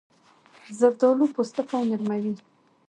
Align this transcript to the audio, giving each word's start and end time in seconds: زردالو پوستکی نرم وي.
زردالو 0.79 1.25
پوستکی 1.35 1.81
نرم 1.89 2.09
وي. 2.23 2.33